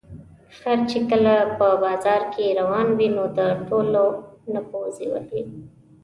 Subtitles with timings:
[0.57, 4.03] خر چې کله په بازار کې روان وي، نو د ټولو
[4.53, 5.41] نه پوزې وهي.